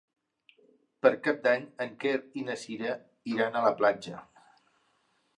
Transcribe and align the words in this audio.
Per 1.05 1.09
Cap 1.25 1.41
d'Any 1.47 1.67
en 1.85 1.91
Quer 2.03 2.13
i 2.41 2.45
na 2.47 2.55
Cira 2.61 2.95
iran 3.33 3.59
a 3.59 3.61
la 3.67 3.75
platja. 3.83 4.23